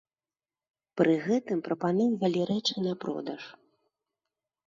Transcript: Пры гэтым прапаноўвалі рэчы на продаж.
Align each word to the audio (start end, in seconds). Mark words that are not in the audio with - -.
Пры 1.01 1.13
гэтым 1.25 1.59
прапаноўвалі 1.67 2.41
рэчы 2.51 2.75
на 2.87 2.93
продаж. 3.03 3.43